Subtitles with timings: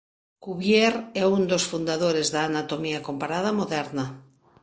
[0.45, 4.05] Cuvier é un dos fundadores da anatomía comparada moderna.